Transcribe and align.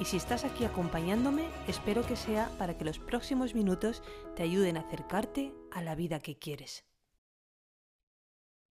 y 0.00 0.04
si 0.04 0.16
estás 0.16 0.44
aquí 0.44 0.64
acompañándome, 0.64 1.44
espero 1.66 2.06
que 2.06 2.14
sea 2.14 2.50
para 2.56 2.78
que 2.78 2.84
los 2.84 2.98
próximos 2.98 3.54
minutos 3.54 4.02
te 4.36 4.44
ayuden 4.44 4.76
a 4.76 4.80
acercarte 4.80 5.52
a 5.72 5.82
la 5.82 5.94
vida 5.96 6.20
que 6.20 6.38
quieres. 6.38 6.84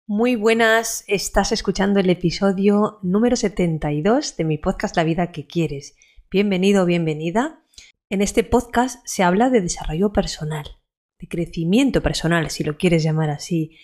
Muy 0.08 0.38
buenas, 0.38 1.04
estás 1.08 1.52
escuchando 1.52 2.00
el 2.00 2.10
episodio 2.10 3.00
número 3.04 3.36
72 3.36 4.38
de 4.38 4.44
mi 4.46 4.58
podcast 4.58 4.96
La 4.96 5.04
vida 5.04 5.34
que 5.34 5.46
quieres. 5.46 5.96
Bienvenido 6.32 6.84
o 6.84 6.86
bienvenida. 6.86 7.62
En 8.10 8.22
este 8.22 8.46
podcast 8.46 9.06
se 9.06 9.24
habla 9.24 9.50
de 9.50 9.60
desarrollo 9.60 10.14
personal, 10.14 10.78
de 11.20 11.28
crecimiento 11.28 12.02
personal, 12.02 12.50
si 12.52 12.64
lo 12.64 12.78
quieres 12.78 13.04
llamar 13.04 13.32
así. 13.32 13.78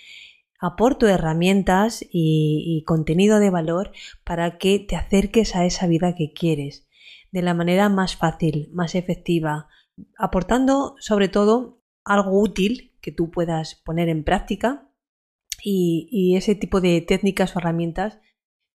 Aporto 0.62 1.09
herramientas 1.09 2.03
y, 2.09 2.63
y 2.65 2.85
contenido 2.85 3.39
de 3.39 3.49
valor 3.49 3.91
para 4.23 4.57
que 4.57 4.79
te 4.79 4.95
acerques 4.95 5.57
a 5.57 5.65
esa 5.65 5.87
vida 5.87 6.15
que 6.15 6.31
quieres 6.31 6.87
de 7.33 7.41
la 7.41 7.55
manera 7.55 7.89
más 7.89 8.15
fácil, 8.15 8.69
más 8.73 8.93
efectiva, 8.93 9.67
aportando 10.17 10.95
sobre 10.99 11.29
todo 11.29 11.81
algo 12.05 12.39
útil 12.39 12.95
que 13.01 13.11
tú 13.11 13.31
puedas 13.31 13.75
poner 13.83 14.07
en 14.07 14.23
práctica 14.23 14.87
y, 15.63 16.35
ese 16.37 16.53
tipo 16.53 16.79
de 16.79 17.01
técnicas 17.01 17.55
o 17.55 17.59
herramientas 17.59 18.20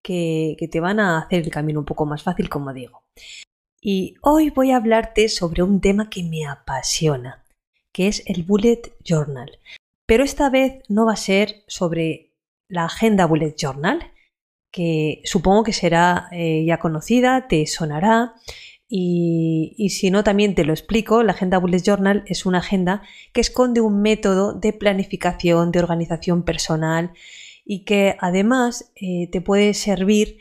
que, 0.02 0.56
te 0.70 0.80
van 0.80 1.00
a 1.00 1.18
hacer 1.18 1.44
el 1.44 1.50
camino 1.50 1.80
un 1.80 1.84
poco 1.84 2.06
más 2.06 2.22
fácil, 2.22 2.48
como 2.48 2.72
digo. 2.72 3.04
Y 3.80 4.14
hoy 4.22 4.48
voy 4.50 4.70
a 4.70 4.78
hablarte 4.78 5.28
sobre 5.28 5.62
un 5.62 5.82
tema 5.82 6.08
que 6.08 6.22
me 6.22 6.46
apasiona, 6.46 7.44
que 7.92 8.08
es 8.08 8.22
el 8.26 8.42
Bullet 8.42 8.96
Journal. 9.04 9.58
Pero 10.06 10.24
esta 10.24 10.48
vez 10.48 10.82
no 10.88 11.04
va 11.04 11.12
a 11.12 11.16
ser 11.16 11.62
sobre 11.66 12.32
la 12.68 12.86
agenda 12.86 13.26
Bullet 13.26 13.54
Journal, 13.54 14.12
que 14.76 15.22
supongo 15.24 15.64
que 15.64 15.72
será 15.72 16.28
eh, 16.32 16.62
ya 16.66 16.78
conocida, 16.78 17.48
te 17.48 17.66
sonará. 17.66 18.34
Y, 18.88 19.88
si 19.88 20.10
no, 20.10 20.22
también 20.22 20.54
te 20.54 20.66
lo 20.66 20.74
explico. 20.74 21.22
La 21.22 21.32
Agenda 21.32 21.56
Bullet 21.56 21.82
Journal 21.82 22.24
es 22.26 22.44
una 22.44 22.58
agenda 22.58 23.02
que 23.32 23.40
esconde 23.40 23.80
un 23.80 24.02
método 24.02 24.52
de 24.52 24.74
planificación, 24.74 25.72
de 25.72 25.78
organización 25.78 26.44
personal 26.44 27.12
y 27.64 27.84
que 27.84 28.16
además 28.20 28.92
eh, 28.96 29.30
te 29.32 29.40
puede 29.40 29.72
servir 29.72 30.40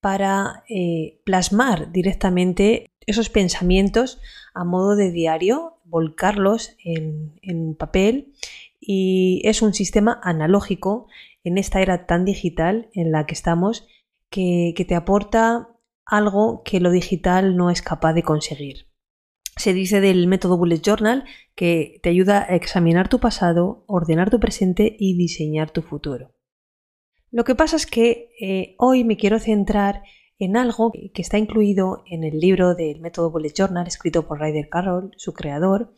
para 0.00 0.62
eh, 0.68 1.20
plasmar 1.24 1.90
directamente 1.90 2.92
esos 3.06 3.30
pensamientos 3.30 4.20
a 4.54 4.62
modo 4.62 4.94
de 4.94 5.10
diario, 5.10 5.78
volcarlos 5.84 6.76
en 6.84 7.74
papel 7.74 8.32
y 8.80 9.42
es 9.44 9.62
un 9.62 9.74
sistema 9.74 10.20
analógico 10.22 11.08
en 11.44 11.58
esta 11.58 11.80
era 11.80 12.06
tan 12.06 12.24
digital 12.24 12.88
en 12.94 13.12
la 13.12 13.26
que 13.26 13.34
estamos 13.34 13.86
que, 14.30 14.74
te 14.88 14.94
aporta 14.94 15.68
algo 16.04 16.62
que 16.64 16.80
lo 16.80 16.90
digital 16.90 17.56
no 17.56 17.70
es 17.70 17.82
capaz 17.82 18.14
de 18.14 18.22
conseguir. 18.22 18.88
Se 19.56 19.74
dice 19.74 20.00
del 20.00 20.26
método 20.26 20.56
Bullet 20.56 20.80
Journal 20.80 21.24
que 21.54 22.00
te 22.02 22.08
ayuda 22.08 22.46
a 22.48 22.56
examinar 22.56 23.08
tu 23.08 23.20
pasado, 23.20 23.84
ordenar 23.86 24.30
tu 24.30 24.40
presente 24.40 24.96
y 24.98 25.16
diseñar 25.16 25.70
tu 25.70 25.82
futuro. 25.82 26.34
Lo 27.30 27.44
que 27.44 27.54
pasa 27.54 27.76
es 27.76 27.86
que 27.86 28.30
eh, 28.40 28.74
hoy 28.78 29.04
me 29.04 29.16
quiero 29.16 29.38
centrar 29.38 30.02
en 30.38 30.56
algo 30.56 30.90
que 30.92 31.22
está 31.22 31.38
incluido 31.38 32.02
en 32.06 32.24
el 32.24 32.38
libro 32.40 32.74
del 32.74 33.00
método 33.00 33.30
Bullet 33.30 33.52
Journal 33.54 33.86
escrito 33.86 34.26
por 34.26 34.40
Ryder 34.40 34.68
Carroll, 34.68 35.12
su 35.16 35.34
creador, 35.34 35.94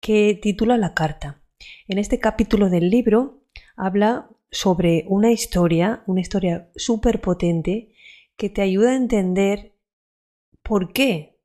que 0.00 0.38
titula 0.40 0.78
La 0.78 0.94
carta. 0.94 1.42
En 1.86 1.98
este 1.98 2.18
capítulo 2.18 2.70
del 2.70 2.90
libro 2.90 3.42
habla 3.76 4.30
sobre 4.52 5.06
una 5.08 5.32
historia, 5.32 6.04
una 6.06 6.20
historia 6.20 6.70
súper 6.76 7.20
potente 7.20 7.94
que 8.36 8.50
te 8.50 8.60
ayuda 8.60 8.92
a 8.92 8.96
entender 8.96 9.74
por 10.62 10.92
qué 10.92 11.40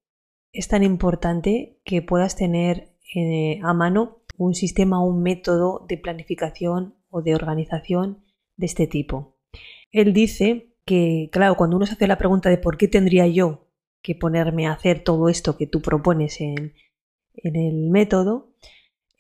es 0.52 0.68
tan 0.68 0.84
importante 0.84 1.80
que 1.86 2.02
puedas 2.02 2.36
tener 2.36 2.94
eh, 3.16 3.60
a 3.64 3.74
mano 3.74 4.20
un 4.38 4.54
sistema, 4.54 5.04
un 5.04 5.24
método 5.24 5.86
de 5.88 5.98
planificación 5.98 6.96
o 7.10 7.22
de 7.22 7.34
organización 7.34 8.24
de 8.58 8.66
este 8.66 8.88
tipo. 8.88 9.38
Él 9.92 10.14
dice 10.14 10.76
que, 10.86 11.30
claro, 11.32 11.56
cuando 11.56 11.78
uno 11.78 11.86
se 11.86 11.94
hace 11.94 12.08
la 12.08 12.18
pregunta 12.18 12.50
de 12.50 12.58
por 12.58 12.78
qué 12.78 12.88
tendría 12.88 13.26
yo 13.28 13.68
que 14.02 14.16
ponerme 14.16 14.68
a 14.68 14.74
hacer 14.74 15.04
todo 15.04 15.30
esto 15.30 15.58
que 15.58 15.68
tú 15.68 15.82
propones 15.82 16.42
en, 16.42 16.74
el 17.36 17.90
método, 17.90 18.54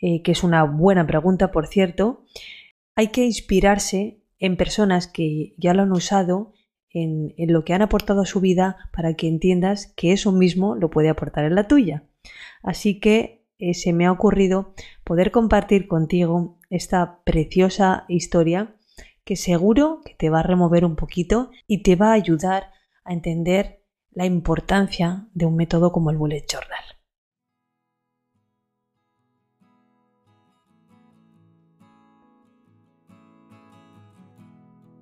eh, 0.01 0.21
que 0.23 0.31
es 0.31 0.43
una 0.43 0.63
buena 0.63 1.05
pregunta, 1.07 1.51
por 1.51 1.67
cierto, 1.67 2.25
hay 2.97 3.09
que 3.09 3.23
inspirarse 3.23 4.23
en 4.39 4.57
personas 4.57 5.07
que 5.07 5.53
ya 5.57 5.75
lo 5.75 5.83
han 5.83 5.91
usado, 5.91 6.53
en, 6.89 7.31
lo 7.37 7.63
que 7.63 7.73
han 7.73 7.83
aportado 7.83 8.21
a 8.21 8.25
su 8.25 8.41
vida, 8.41 8.77
para 8.91 9.13
que 9.13 9.27
entiendas 9.27 9.93
que 9.95 10.13
eso 10.13 10.31
mismo 10.31 10.75
lo 10.75 10.89
puede 10.89 11.09
aportar 11.09 11.45
en 11.45 11.53
la 11.53 11.67
tuya. 11.67 12.09
Así 12.63 12.99
que 12.99 13.45
eh, 13.59 13.75
se 13.75 13.93
me 13.93 14.07
ha 14.07 14.11
ocurrido 14.11 14.73
poder 15.03 15.29
compartir 15.29 15.87
contigo 15.87 16.57
esta 16.71 17.21
preciosa 17.23 18.05
historia 18.07 18.75
que 19.23 19.35
seguro 19.35 20.01
que 20.03 20.15
te 20.15 20.31
va 20.31 20.39
a 20.39 20.43
remover 20.43 20.83
un 20.83 20.95
poquito 20.95 21.51
y 21.67 21.83
te 21.83 21.95
va 21.95 22.09
a 22.09 22.13
ayudar 22.13 22.71
a 23.03 23.13
entender 23.13 23.83
la 24.09 24.25
importancia 24.25 25.27
de 25.35 25.45
un 25.45 25.55
método 25.55 25.91
como 25.91 26.09
el 26.09 26.17
bullet 26.17 26.45
journal. 26.51 26.96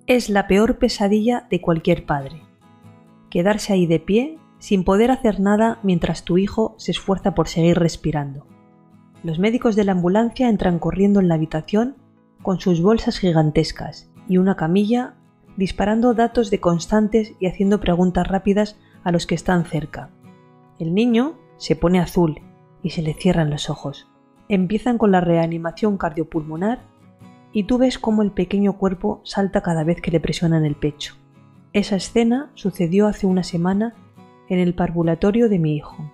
Es 0.06 0.30
la 0.30 0.46
peor 0.46 0.78
pesadilla 0.78 1.46
de 1.50 1.60
cualquier 1.60 2.06
padre. 2.06 2.42
Quedarse 3.28 3.72
ahí 3.72 3.86
de 3.86 3.98
pie 3.98 4.38
sin 4.58 4.84
poder 4.84 5.10
hacer 5.10 5.40
nada 5.40 5.80
mientras 5.82 6.24
tu 6.24 6.38
hijo 6.38 6.74
se 6.78 6.92
esfuerza 6.92 7.34
por 7.34 7.48
seguir 7.48 7.78
respirando. 7.78 8.46
Los 9.24 9.38
médicos 9.38 9.74
de 9.74 9.84
la 9.84 9.92
ambulancia 9.92 10.48
entran 10.48 10.78
corriendo 10.78 11.18
en 11.18 11.28
la 11.28 11.34
habitación 11.34 11.96
con 12.42 12.60
sus 12.60 12.80
bolsas 12.80 13.18
gigantescas 13.18 14.08
y 14.28 14.38
una 14.38 14.56
camilla 14.56 15.14
disparando 15.56 16.14
datos 16.14 16.50
de 16.50 16.60
constantes 16.60 17.32
y 17.40 17.46
haciendo 17.46 17.80
preguntas 17.80 18.28
rápidas 18.28 18.76
a 19.02 19.10
los 19.10 19.26
que 19.26 19.34
están 19.34 19.64
cerca. 19.64 20.10
El 20.78 20.94
niño 20.94 21.34
se 21.56 21.74
pone 21.74 21.98
azul 21.98 22.40
y 22.82 22.90
se 22.90 23.02
le 23.02 23.14
cierran 23.14 23.50
los 23.50 23.70
ojos. 23.70 24.06
Empiezan 24.48 24.98
con 24.98 25.10
la 25.10 25.20
reanimación 25.20 25.98
cardiopulmonar 25.98 26.84
y 27.56 27.64
tú 27.64 27.78
ves 27.78 27.98
cómo 27.98 28.20
el 28.20 28.32
pequeño 28.32 28.74
cuerpo 28.74 29.22
salta 29.24 29.62
cada 29.62 29.82
vez 29.82 30.02
que 30.02 30.10
le 30.10 30.20
presionan 30.20 30.66
el 30.66 30.74
pecho. 30.74 31.14
Esa 31.72 31.96
escena 31.96 32.50
sucedió 32.52 33.06
hace 33.06 33.26
una 33.26 33.44
semana 33.44 33.94
en 34.50 34.58
el 34.58 34.74
parvulatorio 34.74 35.48
de 35.48 35.58
mi 35.58 35.74
hijo. 35.74 36.12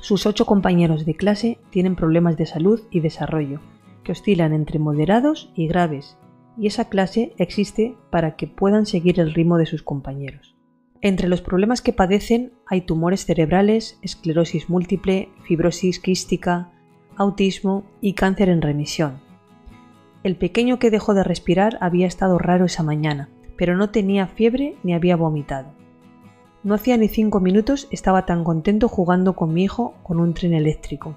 Sus 0.00 0.26
ocho 0.26 0.46
compañeros 0.46 1.06
de 1.06 1.14
clase 1.14 1.60
tienen 1.70 1.94
problemas 1.94 2.36
de 2.36 2.46
salud 2.46 2.80
y 2.90 2.98
desarrollo, 2.98 3.60
que 4.02 4.10
oscilan 4.10 4.52
entre 4.52 4.80
moderados 4.80 5.52
y 5.54 5.68
graves, 5.68 6.18
y 6.58 6.66
esa 6.66 6.88
clase 6.88 7.32
existe 7.38 7.94
para 8.10 8.34
que 8.34 8.48
puedan 8.48 8.86
seguir 8.86 9.20
el 9.20 9.32
ritmo 9.32 9.56
de 9.56 9.66
sus 9.66 9.84
compañeros. 9.84 10.56
Entre 11.00 11.28
los 11.28 11.42
problemas 11.42 11.80
que 11.80 11.92
padecen 11.92 12.54
hay 12.66 12.80
tumores 12.80 13.24
cerebrales, 13.24 14.00
esclerosis 14.02 14.68
múltiple, 14.68 15.28
fibrosis 15.44 16.00
quística, 16.00 16.72
autismo 17.16 17.84
y 18.00 18.14
cáncer 18.14 18.48
en 18.48 18.62
remisión, 18.62 19.29
el 20.22 20.36
pequeño 20.36 20.78
que 20.78 20.90
dejó 20.90 21.14
de 21.14 21.24
respirar 21.24 21.78
había 21.80 22.06
estado 22.06 22.38
raro 22.38 22.66
esa 22.66 22.82
mañana, 22.82 23.28
pero 23.56 23.76
no 23.76 23.90
tenía 23.90 24.26
fiebre 24.26 24.76
ni 24.82 24.94
había 24.94 25.16
vomitado. 25.16 25.68
No 26.62 26.74
hacía 26.74 26.96
ni 26.96 27.08
cinco 27.08 27.40
minutos 27.40 27.88
estaba 27.90 28.26
tan 28.26 28.44
contento 28.44 28.88
jugando 28.88 29.34
con 29.34 29.54
mi 29.54 29.64
hijo 29.64 29.94
con 30.02 30.20
un 30.20 30.34
tren 30.34 30.52
eléctrico. 30.52 31.14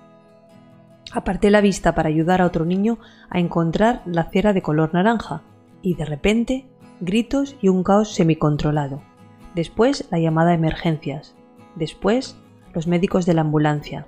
Aparté 1.12 1.52
la 1.52 1.62
vista 1.62 1.94
para 1.96 2.10
ayudar 2.10 2.42
a 2.42 2.46
otro 2.46 2.66
niño 2.66 2.98
a 3.30 3.40
encontrar 3.40 4.02
la 4.06 4.24
cera 4.32 4.54
de 4.54 4.62
color 4.62 4.94
naranja, 4.94 5.42
y 5.82 5.96
de 5.96 6.06
repente 6.06 6.66
gritos 7.02 7.58
y 7.62 7.68
un 7.68 7.84
caos 7.84 8.16
semicontrolado. 8.16 9.02
Después 9.54 10.08
la 10.10 10.20
llamada 10.20 10.52
a 10.52 10.56
emergencias. 10.56 11.36
Después 11.76 12.38
los 12.74 12.88
médicos 12.88 13.26
de 13.26 13.34
la 13.34 13.42
ambulancia. 13.42 14.08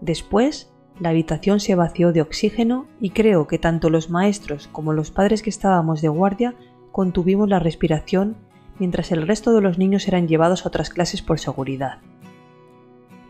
Después 0.00 0.72
la 0.98 1.10
habitación 1.10 1.60
se 1.60 1.74
vació 1.74 2.12
de 2.12 2.22
oxígeno 2.22 2.86
y 3.00 3.10
creo 3.10 3.46
que 3.46 3.58
tanto 3.58 3.90
los 3.90 4.08
maestros 4.08 4.68
como 4.72 4.92
los 4.92 5.10
padres 5.10 5.42
que 5.42 5.50
estábamos 5.50 6.00
de 6.00 6.08
guardia 6.08 6.54
contuvimos 6.90 7.48
la 7.48 7.58
respiración 7.58 8.36
mientras 8.78 9.12
el 9.12 9.26
resto 9.26 9.54
de 9.54 9.60
los 9.60 9.78
niños 9.78 10.08
eran 10.08 10.26
llevados 10.26 10.64
a 10.64 10.68
otras 10.68 10.90
clases 10.90 11.20
por 11.20 11.38
seguridad. 11.38 11.98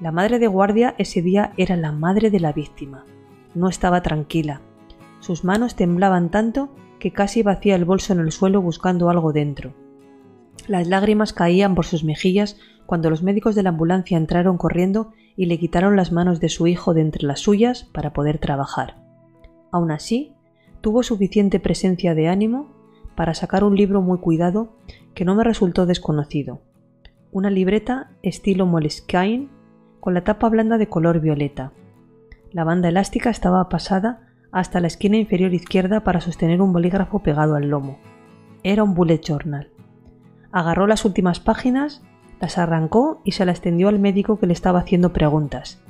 La 0.01 0.13
madre 0.13 0.39
de 0.39 0.47
guardia 0.47 0.95
ese 0.99 1.23
día 1.23 1.53
era 1.57 1.77
la 1.77 1.91
madre 1.91 2.31
de 2.31 2.41
la 2.41 2.53
víctima. 2.53 3.05
No 3.55 3.69
estaba 3.69 4.03
tranquila. 4.03 4.61
Sus 5.21 5.43
manos 5.43 5.75
temblaban 5.75 6.31
tanto 6.31 6.69
que 6.99 7.13
casi 7.13 7.43
vacía 7.43 7.75
el 7.75 7.85
bolso 7.85 8.13
en 8.13 8.21
el 8.21 8.31
suelo 8.31 8.61
buscando 8.61 9.09
algo 9.11 9.33
dentro. 9.33 9.73
Las 10.69 10.87
lágrimas 10.87 11.33
caían 11.33 11.75
por 11.75 11.87
sus 11.87 12.05
mejillas 12.05 12.59
cuando 12.87 13.11
los 13.11 13.23
médicos 13.23 13.55
de 13.55 13.63
la 13.63 13.71
ambulancia 13.71 14.17
entraron 14.17 14.57
corriendo 14.57 15.13
y 15.37 15.47
le 15.47 15.59
quitaron 15.59 15.97
las 15.97 16.13
manos 16.13 16.41
de 16.41 16.49
su 16.49 16.67
hijo 16.67 16.95
de 16.95 17.03
entre 17.03 17.27
las 17.27 17.41
suyas 17.41 17.85
para 17.93 18.13
poder 18.13 18.39
trabajar. 18.39 18.97
Aún 19.71 19.91
así, 19.91 20.33
tuvo 20.81 21.03
suficiente 21.03 21.61
presencia 21.61 22.15
de 22.15 22.29
ánimo 22.29 22.71
para 23.15 23.35
sacar 23.35 23.65
un 23.65 23.77
libro 23.77 24.01
muy 24.03 24.19
cuidado 24.19 24.77
que 25.15 25.25
no 25.25 25.35
me 25.35 25.45
resultó 25.45 25.87
desconocido. 25.87 26.63
Una 27.33 27.51
libreta 27.51 28.11
estilo 28.23 28.67
Moleskine 28.67 29.49
con 30.01 30.15
la 30.15 30.25
tapa 30.25 30.49
blanda 30.49 30.79
de 30.79 30.89
color 30.89 31.21
violeta. 31.21 31.73
La 32.53 32.65
banda 32.65 32.89
elástica 32.89 33.31
estaba 33.31 33.69
pasada 33.69 34.29
hasta 34.53 34.81
la 34.81 34.87
esquina 34.87 35.17
inferior 35.17 35.53
izquierda 35.53 36.05
para 36.05 36.21
sostener 36.21 36.63
un 36.63 36.73
bolígrafo 36.73 37.23
pegado 37.23 37.57
al 37.57 37.69
lomo. 37.69 37.99
Era 38.63 38.85
un 38.85 38.95
bullet 38.95 39.21
journal. 39.21 39.71
Agarró 40.53 40.87
las 40.87 41.05
últimas 41.05 41.41
páginas, 41.41 42.03
las 42.41 42.59
arrancó 42.59 43.21
y 43.25 43.33
se 43.33 43.45
las 43.45 43.57
extendió 43.57 43.89
al 43.89 43.99
médico 43.99 44.39
que 44.39 44.47
le 44.47 44.53
estaba 44.53 44.81
haciendo 44.81 45.13
preguntas. 45.13 45.83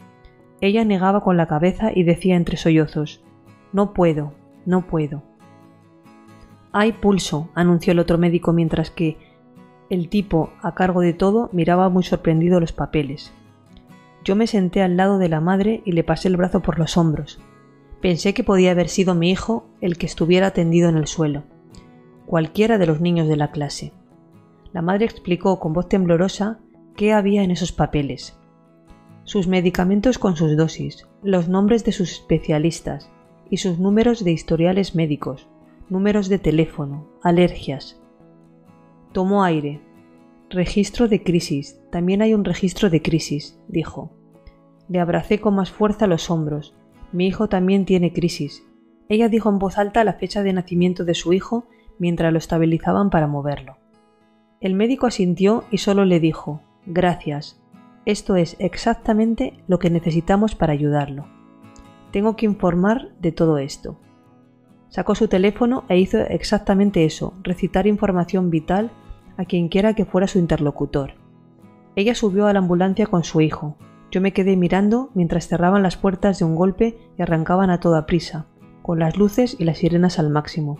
Ella 0.60 0.84
negaba 0.84 1.22
con 1.22 1.36
la 1.36 1.46
cabeza 1.46 1.90
y 1.94 2.02
decía 2.02 2.36
entre 2.36 2.56
sollozos 2.56 3.22
No 3.72 3.92
puedo, 3.92 4.32
no 4.64 4.86
puedo. 4.86 5.22
Hay 6.72 6.92
pulso, 6.92 7.48
anunció 7.54 7.92
el 7.92 7.98
otro 7.98 8.18
médico 8.18 8.52
mientras 8.52 8.90
que 8.90 9.16
el 9.88 10.08
tipo, 10.08 10.50
a 10.62 10.74
cargo 10.74 11.00
de 11.00 11.12
todo, 11.12 11.48
miraba 11.52 11.88
muy 11.88 12.02
sorprendido 12.02 12.58
los 12.58 12.72
papeles. 12.72 13.32
Yo 14.24 14.34
me 14.34 14.48
senté 14.48 14.82
al 14.82 14.96
lado 14.96 15.18
de 15.18 15.28
la 15.28 15.40
madre 15.40 15.82
y 15.84 15.92
le 15.92 16.02
pasé 16.02 16.26
el 16.28 16.36
brazo 16.36 16.60
por 16.60 16.78
los 16.78 16.96
hombros. 16.96 17.40
Pensé 18.00 18.34
que 18.34 18.42
podía 18.42 18.72
haber 18.72 18.88
sido 18.88 19.14
mi 19.14 19.30
hijo 19.30 19.66
el 19.80 19.96
que 19.96 20.06
estuviera 20.06 20.50
tendido 20.50 20.88
en 20.88 20.96
el 20.96 21.06
suelo, 21.06 21.44
cualquiera 22.26 22.78
de 22.78 22.86
los 22.86 23.00
niños 23.00 23.28
de 23.28 23.36
la 23.36 23.52
clase. 23.52 23.92
La 24.76 24.82
madre 24.82 25.06
explicó 25.06 25.58
con 25.58 25.72
voz 25.72 25.88
temblorosa 25.88 26.58
qué 26.96 27.14
había 27.14 27.42
en 27.42 27.50
esos 27.50 27.72
papeles. 27.72 28.38
Sus 29.24 29.48
medicamentos 29.48 30.18
con 30.18 30.36
sus 30.36 30.54
dosis, 30.54 31.08
los 31.22 31.48
nombres 31.48 31.82
de 31.86 31.92
sus 31.92 32.12
especialistas 32.12 33.10
y 33.48 33.56
sus 33.56 33.78
números 33.78 34.22
de 34.22 34.32
historiales 34.32 34.94
médicos, 34.94 35.48
números 35.88 36.28
de 36.28 36.38
teléfono, 36.38 37.08
alergias. 37.22 37.98
Tomó 39.12 39.44
aire. 39.44 39.80
Registro 40.50 41.08
de 41.08 41.22
crisis. 41.22 41.80
También 41.90 42.20
hay 42.20 42.34
un 42.34 42.44
registro 42.44 42.90
de 42.90 43.00
crisis, 43.00 43.58
dijo. 43.68 44.12
Le 44.90 45.00
abracé 45.00 45.40
con 45.40 45.54
más 45.54 45.70
fuerza 45.70 46.06
los 46.06 46.28
hombros. 46.28 46.74
Mi 47.12 47.26
hijo 47.26 47.48
también 47.48 47.86
tiene 47.86 48.12
crisis. 48.12 48.62
Ella 49.08 49.30
dijo 49.30 49.48
en 49.48 49.58
voz 49.58 49.78
alta 49.78 50.04
la 50.04 50.18
fecha 50.18 50.42
de 50.42 50.52
nacimiento 50.52 51.06
de 51.06 51.14
su 51.14 51.32
hijo 51.32 51.66
mientras 51.98 52.30
lo 52.30 52.38
estabilizaban 52.38 53.08
para 53.08 53.26
moverlo. 53.26 53.78
El 54.66 54.74
médico 54.74 55.06
asintió 55.06 55.62
y 55.70 55.78
solo 55.78 56.04
le 56.04 56.18
dijo 56.18 56.60
Gracias. 56.86 57.62
Esto 58.04 58.34
es 58.34 58.56
exactamente 58.58 59.62
lo 59.68 59.78
que 59.78 59.90
necesitamos 59.90 60.56
para 60.56 60.72
ayudarlo. 60.72 61.28
Tengo 62.10 62.34
que 62.34 62.46
informar 62.46 63.10
de 63.20 63.30
todo 63.30 63.58
esto. 63.58 63.96
Sacó 64.88 65.14
su 65.14 65.28
teléfono 65.28 65.84
e 65.88 66.00
hizo 66.00 66.18
exactamente 66.18 67.04
eso, 67.04 67.34
recitar 67.44 67.86
información 67.86 68.50
vital 68.50 68.90
a 69.36 69.44
quien 69.44 69.68
quiera 69.68 69.94
que 69.94 70.04
fuera 70.04 70.26
su 70.26 70.40
interlocutor. 70.40 71.12
Ella 71.94 72.16
subió 72.16 72.48
a 72.48 72.52
la 72.52 72.58
ambulancia 72.58 73.06
con 73.06 73.22
su 73.22 73.40
hijo, 73.40 73.76
yo 74.10 74.20
me 74.20 74.32
quedé 74.32 74.56
mirando 74.56 75.10
mientras 75.14 75.46
cerraban 75.46 75.84
las 75.84 75.96
puertas 75.96 76.40
de 76.40 76.44
un 76.44 76.56
golpe 76.56 76.98
y 77.16 77.22
arrancaban 77.22 77.70
a 77.70 77.78
toda 77.78 78.04
prisa, 78.04 78.46
con 78.82 78.98
las 78.98 79.16
luces 79.16 79.54
y 79.60 79.64
las 79.64 79.78
sirenas 79.78 80.18
al 80.18 80.28
máximo. 80.28 80.76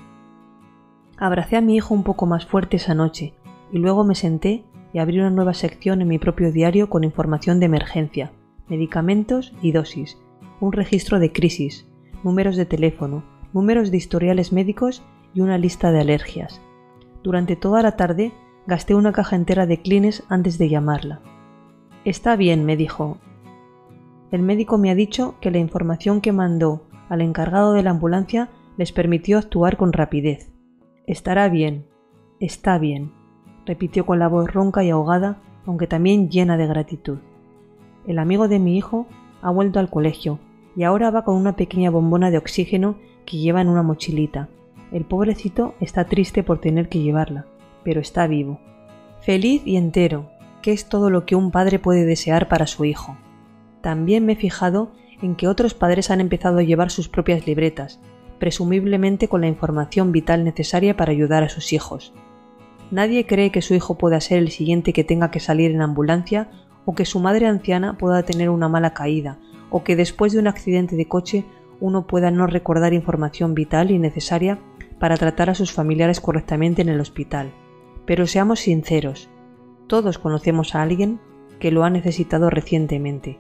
Abracé 1.19 1.57
a 1.57 1.61
mi 1.61 1.77
hijo 1.77 1.95
un 1.95 2.03
poco 2.03 2.27
más 2.27 2.47
fuerte 2.47 2.79
esa 2.79 2.97
noche 2.97 3.33
y 3.73 3.79
luego 3.79 4.05
me 4.05 4.15
senté 4.15 4.65
y 4.93 4.99
abrí 4.99 5.19
una 5.19 5.31
nueva 5.31 5.55
sección 5.55 6.01
en 6.01 6.09
mi 6.09 6.19
propio 6.19 6.53
diario 6.53 6.89
con 6.89 7.05
información 7.05 7.61
de 7.61 7.67
emergencia, 7.67 8.33
medicamentos 8.69 9.53
y 9.63 9.73
dosis, 9.73 10.19
un 10.61 10.73
registro 10.73 11.19
de 11.19 11.33
crisis, 11.33 11.87
números 12.23 12.57
de 12.57 12.67
teléfono, 12.67 13.25
números 13.53 13.91
de 13.91 13.97
historiales 13.97 14.53
médicos 14.53 15.03
y 15.35 15.41
una 15.41 15.59
lista 15.59 15.93
de 15.93 16.01
alergias. 16.01 16.61
Durante 17.23 17.57
toda 17.57 17.83
la 17.83 17.97
tarde 17.97 18.33
gasté 18.67 18.95
una 18.95 19.13
caja 19.13 19.37
entera 19.37 19.67
de 19.67 19.81
clines 19.83 20.25
antes 20.29 20.59
de 20.59 20.69
llamarla. 20.69 21.21
Está 22.05 22.37
bien, 22.37 22.65
me 22.65 22.77
dijo. 22.77 23.19
El 24.31 24.43
médico 24.43 24.79
me 24.79 24.91
ha 24.91 24.95
dicho 24.95 25.37
que 25.41 25.51
la 25.51 25.59
información 25.59 26.21
que 26.21 26.33
mandó 26.33 26.87
al 27.09 27.21
encargado 27.21 27.73
de 27.73 27.83
la 27.83 27.91
ambulancia 27.91 28.49
les 28.77 28.93
permitió 28.93 29.39
actuar 29.39 29.77
con 29.77 29.93
rapidez. 29.93 30.53
Estará 31.07 31.49
bien, 31.49 31.87
está 32.41 32.79
bien, 32.79 33.13
repitió 33.67 34.07
con 34.07 34.19
la 34.19 34.29
voz 34.29 34.51
ronca 34.53 34.83
y 34.85 34.91
ahogada, 34.91 35.39
aunque 35.67 35.87
también 35.87 36.31
llena 36.31 36.57
de 36.57 36.67
gratitud. 36.67 37.19
El 38.07 38.19
amigo 38.19 38.49
de 38.49 38.59
mi 38.59 38.77
hijo 38.77 39.07
ha 39.43 39.51
vuelto 39.51 39.81
al 39.81 39.91
colegio 39.91 40.39
y 40.77 40.85
ahora 40.85 41.11
va 41.11 41.25
con 41.25 41.37
una 41.37 41.57
pequeña 41.57 41.91
bombona 41.91 42.31
de 42.31 42.39
oxígeno 42.39 42.97
que 43.25 43.39
lleva 43.39 43.61
en 43.61 43.69
una 43.69 43.83
mochilita. 43.83 44.49
El 44.93 45.05
pobrecito 45.05 45.75
está 45.81 46.05
triste 46.05 46.43
por 46.43 46.61
tener 46.61 46.89
que 46.89 47.01
llevarla, 47.01 47.47
pero 47.85 48.01
está 48.01 48.27
vivo. 48.27 48.61
Feliz 49.21 49.63
y 49.65 49.77
entero, 49.77 50.31
es 50.73 50.89
todo 50.89 51.11
lo 51.11 51.25
que 51.25 51.37
un 51.37 51.51
padre 51.51 51.79
puede 51.79 52.05
desear 52.05 52.49
para 52.49 52.67
su 52.67 52.85
hijo. 52.85 53.17
También 53.81 54.27
me 54.27 54.33
he 54.33 54.37
fijado 54.37 54.93
en 55.23 55.37
que 55.37 55.49
otros 55.49 55.75
padres 55.75 56.11
han 56.11 56.21
empezado 56.21 56.59
a 56.59 56.63
llevar 56.63 56.91
sus 56.91 57.09
propias 57.09 57.47
libretas, 57.47 58.01
presumiblemente 58.39 59.29
con 59.29 59.41
la 59.41 59.47
información 59.47 60.13
vital 60.13 60.45
necesaria 60.45 60.97
para 60.97 61.13
ayudar 61.13 61.43
a 61.43 61.49
sus 61.49 61.73
hijos. 61.73 62.13
Nadie 62.91 63.27
cree 63.27 63.51
que 63.51 63.63
su 63.63 63.75
hijo 63.75 63.97
pueda 63.97 64.21
ser 64.21 64.39
el 64.39 64.51
siguiente 64.51 64.93
que 64.93 65.05
tenga 65.05 65.31
que 65.31 65.41
salir 65.41 65.71
en 65.73 65.83
ambulancia 65.83 66.49
o 66.85 66.95
que 66.95 67.05
su 67.05 67.19
madre 67.19 67.47
anciana 67.47 67.99
pueda 67.99 68.23
tener 68.23 68.49
una 68.49 68.69
mala 68.69 68.95
caída 68.95 69.39
o 69.71 69.83
que 69.83 69.97
después 69.97 70.33
de 70.33 70.39
un 70.39 70.47
accidente 70.47 70.97
de 70.97 71.09
coche 71.09 71.45
uno 71.81 72.07
pueda 72.07 72.31
no 72.31 72.47
recordar 72.47 72.95
información 72.95 73.55
vital 73.55 73.91
y 73.91 73.99
necesaria 73.99 74.59
para 74.99 75.17
tratar 75.17 75.51
a 75.51 75.55
sus 75.55 75.73
familiares 75.73 76.21
correctamente 76.21 76.83
en 76.83 76.89
el 76.89 77.01
hospital. 77.01 77.53
Pero 78.07 78.27
seamos 78.27 78.61
sinceros, 78.61 79.29
todos 79.87 80.19
conocemos 80.19 80.75
a 80.75 80.83
alguien 80.83 81.21
que 81.59 81.71
lo 81.71 81.85
ha 81.85 81.91
necesitado 81.91 82.51
recientemente. 82.51 83.39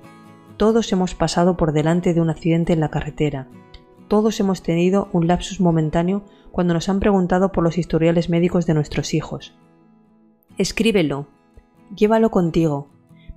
Todos 0.57 0.91
hemos 0.93 1.15
pasado 1.15 1.57
por 1.57 1.73
delante 1.73 2.15
de 2.15 2.21
un 2.21 2.31
accidente 2.31 2.73
en 2.73 2.81
la 2.81 2.89
carretera. 2.89 3.49
Todos 4.09 4.39
hemos 4.41 4.63
tenido 4.63 5.09
un 5.13 5.27
lapsus 5.27 5.61
momentáneo 5.61 6.25
cuando 6.53 6.75
nos 6.75 6.89
han 6.89 7.01
preguntado 7.01 7.51
por 7.51 7.65
los 7.65 7.77
historiales 7.77 8.31
médicos 8.31 8.67
de 8.67 8.75
nuestros 8.75 9.15
hijos. 9.15 9.55
Escríbelo, 10.59 11.27
llévalo 11.95 12.31
contigo, 12.31 12.89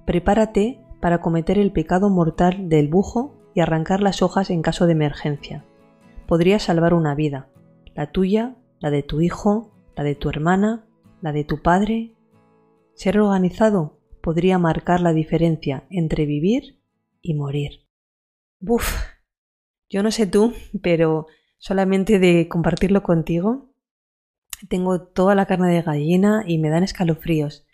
prepárate 0.05 0.79
para 1.01 1.21
cometer 1.21 1.57
el 1.57 1.71
pecado 1.71 2.09
mortal 2.09 2.69
del 2.69 2.87
bujo 2.87 3.35
y 3.53 3.61
arrancar 3.61 4.01
las 4.01 4.21
hojas 4.21 4.49
en 4.49 4.61
caso 4.61 4.85
de 4.85 4.93
emergencia. 4.93 5.65
Podría 6.27 6.59
salvar 6.59 6.93
una 6.93 7.15
vida, 7.15 7.49
la 7.95 8.11
tuya, 8.11 8.55
la 8.79 8.91
de 8.91 9.03
tu 9.03 9.21
hijo, 9.21 9.71
la 9.95 10.03
de 10.03 10.15
tu 10.15 10.29
hermana, 10.29 10.85
la 11.21 11.33
de 11.33 11.43
tu 11.43 11.61
padre, 11.61 12.15
ser 12.93 13.19
organizado 13.19 13.97
podría 14.21 14.57
marcar 14.59 15.01
la 15.01 15.13
diferencia 15.13 15.85
entre 15.89 16.25
vivir 16.25 16.79
y 17.21 17.33
morir. 17.33 17.85
Buf, 18.59 18.93
yo 19.89 20.03
no 20.03 20.11
sé 20.11 20.27
tú, 20.27 20.53
pero 20.81 21.27
solamente 21.57 22.19
de 22.19 22.47
compartirlo 22.47 23.03
contigo, 23.03 23.73
tengo 24.67 25.01
toda 25.01 25.35
la 25.35 25.45
carne 25.45 25.69
de 25.73 25.81
gallina 25.81 26.43
y 26.45 26.57
me 26.57 26.69
dan 26.69 26.83
escalofríos, 26.83 27.65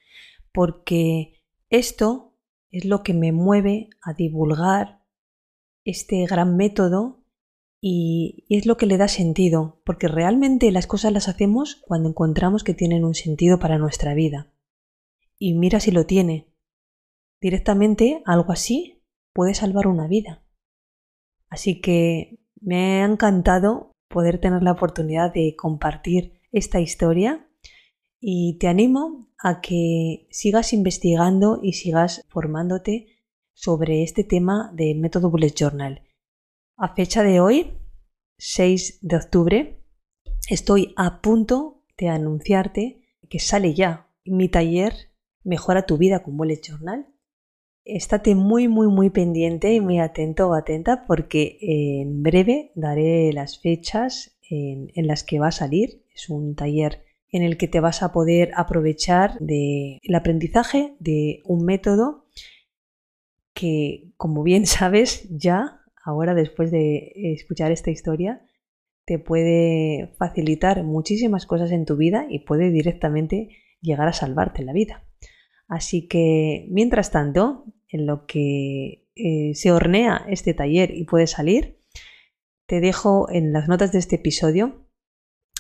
porque 0.54 1.42
esto 1.70 2.34
es 2.70 2.86
lo 2.86 3.04
que 3.04 3.14
me 3.14 3.32
mueve 3.32 3.90
a 4.02 4.14
divulgar 4.14 5.02
este 5.84 6.26
gran 6.26 6.58
método 6.58 7.24
y, 7.82 8.46
es 8.50 8.66
lo 8.66 8.78
que 8.78 8.86
le 8.86 8.98
da 8.98 9.08
sentido, 9.08 9.82
porque 9.86 10.08
realmente 10.08 10.72
las 10.72 10.88
cosas 10.88 11.14
las 11.14 11.28
hacemos 11.28 11.76
cuando 11.86 12.10
encontramos 12.10 12.64
que 12.64 12.74
tienen 12.74 13.06
un 13.06 13.14
sentido 13.14 13.60
para 13.60 13.78
nuestra 13.78 14.14
vida 14.14 14.52
y 15.38 15.54
mira 15.54 15.80
si 15.80 15.92
lo 15.92 16.06
tiene. 16.06 16.48
Directamente 17.42 18.22
algo 18.26 18.52
así 18.52 19.04
puede 19.34 19.54
salvar 19.54 19.88
una 19.88 20.08
vida. 20.08 20.45
Así 21.50 21.82
que 21.82 22.40
me 22.62 23.02
ha 23.02 23.06
encantado 23.06 23.92
poder 24.08 24.40
tener 24.40 24.64
la 24.64 24.72
oportunidad 24.72 25.34
de 25.34 25.56
compartir 25.58 26.40
esta 26.52 26.80
historia 26.80 27.48
y 28.20 28.58
te 28.60 28.68
animo 28.68 29.30
a 29.38 29.62
que 29.62 30.28
sigas 30.32 30.74
investigando 30.74 31.60
y 31.62 31.74
sigas 31.74 32.24
formándote 32.28 33.08
sobre 33.54 34.04
este 34.04 34.24
tema 34.24 34.72
del 34.74 35.00
método 35.00 35.30
Bullet 35.30 35.54
Journal. 35.54 36.02
A 36.78 36.94
fecha 36.96 37.24
de 37.24 37.40
hoy, 37.40 37.78
6 38.38 39.00
de 39.02 39.16
octubre, 39.16 39.84
estoy 40.50 40.94
a 40.98 41.22
punto 41.22 41.84
de 41.98 42.10
anunciarte 42.10 43.02
que 43.30 43.40
sale 43.40 43.74
ya 43.74 44.10
mi 44.26 44.50
taller 44.50 44.94
Mejora 45.44 45.86
tu 45.86 45.98
vida 45.98 46.24
con 46.24 46.38
Bullet 46.38 46.60
Journal. 46.60 47.06
Estate 47.86 48.34
muy, 48.36 48.68
muy, 48.68 48.88
muy 48.88 49.12
pendiente 49.12 49.74
y 49.74 49.80
muy 49.80 50.00
atento 50.00 50.50
o 50.50 50.56
atenta 50.56 51.06
porque 51.06 51.58
en 51.62 52.24
breve 52.24 52.72
daré 52.76 53.32
las 53.32 53.60
fechas 53.62 54.38
en, 54.50 54.90
las 55.08 55.24
que 55.24 55.40
va 55.40 55.48
a 55.48 55.52
salir. 55.52 56.04
Es 56.14 56.30
un 56.30 56.56
taller 56.56 57.04
en 57.32 57.44
el 57.44 57.58
que 57.58 57.68
te 57.68 57.80
vas 57.80 58.02
a 58.02 58.12
poder 58.12 58.52
aprovechar 58.56 59.38
del 59.40 60.16
aprendizaje 60.16 60.96
de 61.00 61.42
un 61.46 61.64
método 61.64 62.26
que, 63.54 64.12
como 64.18 64.44
bien 64.44 64.66
sabes, 64.66 65.28
ya, 65.30 65.82
ahora 66.04 66.34
después 66.34 66.72
de 66.72 67.12
escuchar 67.16 67.72
esta 67.72 67.92
historia, 67.92 68.42
te 69.06 69.20
puede 69.20 70.14
facilitar 70.18 70.84
muchísimas 70.84 71.46
cosas 71.46 71.72
en 71.72 71.86
tu 71.86 71.96
vida 71.96 72.26
y 72.28 72.40
puede 72.40 72.72
directamente 72.72 73.50
llegar 73.80 74.08
a 74.08 74.14
salvarte 74.14 74.64
la 74.64 74.74
vida. 74.74 75.05
Así 75.68 76.08
que, 76.08 76.68
mientras 76.70 77.12
tanto, 77.12 77.66
en 77.90 78.06
lo 78.06 78.26
que 78.26 79.08
eh, 79.16 79.54
se 79.56 79.72
hornea 79.72 80.26
este 80.30 80.54
taller 80.54 80.92
y 80.92 81.06
puede 81.06 81.26
salir, 81.28 81.80
te 82.66 82.82
dejo 82.82 83.30
en 83.32 83.54
las 83.54 83.68
notas 83.68 83.92
de 83.92 84.00
este 84.00 84.16
episodio 84.18 84.86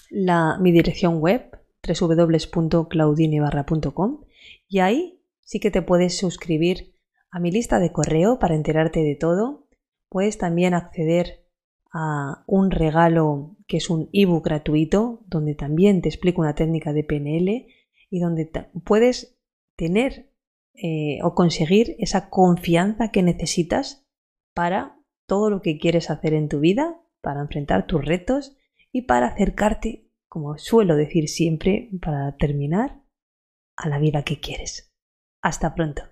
la, 0.10 0.58
mi 0.60 0.72
dirección 0.72 1.20
web 1.20 1.52
www.claudinebarra.com 1.88 4.22
y 4.68 4.80
ahí 4.80 5.22
sí 5.42 5.60
que 5.60 5.70
te 5.72 5.82
puedes 5.82 6.18
suscribir 6.18 6.94
a 7.30 7.40
mi 7.40 7.52
lista 7.52 7.80
de 7.80 7.92
correo 7.92 8.40
para 8.40 8.56
enterarte 8.56 9.02
de 9.02 9.16
todo. 9.16 9.68
Puedes 10.10 10.38
también 10.38 10.74
acceder 10.74 11.46
a 11.94 12.44
un 12.48 12.72
regalo 12.72 13.56
que 13.68 13.78
es 13.78 13.90
un 13.90 14.10
ebook 14.14 14.46
gratuito 14.46 15.24
donde 15.28 15.56
también 15.56 16.02
te 16.02 16.10
explico 16.10 16.42
una 16.42 16.56
técnica 16.56 16.94
de 16.94 17.04
PNL 17.04 17.68
y 18.10 18.20
donde 18.20 18.50
puedes 18.84 19.35
tener 19.76 20.32
eh, 20.74 21.20
o 21.24 21.34
conseguir 21.36 21.96
esa 22.00 22.30
confianza 22.30 23.12
que 23.12 23.24
necesitas 23.24 24.06
para 24.54 25.00
todo 25.28 25.50
lo 25.50 25.62
que 25.62 25.78
quieres 25.78 26.10
hacer 26.10 26.34
en 26.34 26.50
tu 26.50 26.60
vida, 26.60 27.02
para 27.22 27.42
enfrentar 27.42 27.88
tus 27.88 28.04
retos 28.04 28.56
y 28.92 29.04
para 29.04 29.28
acercarte, 29.28 30.10
como 30.28 30.58
suelo 30.58 30.96
decir 30.96 31.30
siempre, 31.30 31.90
para 32.02 32.36
terminar, 32.38 33.02
a 33.78 33.90
la 33.90 34.00
vida 34.00 34.24
que 34.24 34.40
quieres. 34.40 34.94
Hasta 35.42 35.76
pronto. 35.76 36.04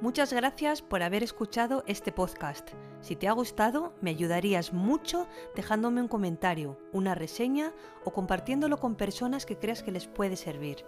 Muchas 0.00 0.32
gracias 0.32 0.80
por 0.80 1.02
haber 1.02 1.22
escuchado 1.22 1.82
este 1.86 2.12
podcast. 2.12 2.70
Si 3.00 3.16
te 3.16 3.26
ha 3.26 3.32
gustado, 3.32 3.94
me 4.00 4.10
ayudarías 4.10 4.72
mucho 4.72 5.26
dejándome 5.56 6.00
un 6.00 6.08
comentario, 6.08 6.78
una 6.92 7.14
reseña 7.14 7.72
o 8.04 8.12
compartiéndolo 8.12 8.78
con 8.78 8.94
personas 8.94 9.44
que 9.44 9.58
creas 9.58 9.82
que 9.82 9.90
les 9.90 10.06
puede 10.06 10.36
servir. 10.36 10.84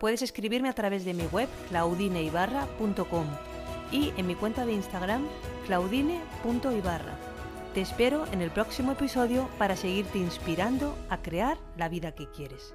Puedes 0.00 0.22
escribirme 0.22 0.68
a 0.68 0.74
través 0.74 1.04
de 1.04 1.14
mi 1.14 1.24
web 1.26 1.48
claudineibarra.com 1.68 3.26
y 3.90 4.12
en 4.16 4.26
mi 4.26 4.34
cuenta 4.34 4.64
de 4.64 4.72
Instagram 4.72 5.26
claudine.ibarra. 5.66 7.18
Te 7.74 7.80
espero 7.80 8.26
en 8.32 8.42
el 8.42 8.50
próximo 8.50 8.92
episodio 8.92 9.48
para 9.58 9.76
seguirte 9.76 10.18
inspirando 10.18 10.96
a 11.10 11.18
crear 11.18 11.58
la 11.76 11.88
vida 11.88 12.12
que 12.12 12.28
quieres. 12.30 12.74